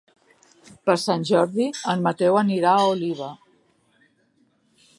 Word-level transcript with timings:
Per 0.89 0.95
Sant 1.01 1.25
Jordi 1.31 1.67
en 1.93 2.01
Mateu 2.07 2.39
anirà 2.41 2.71
a 2.79 2.87
Oliva. 2.95 3.29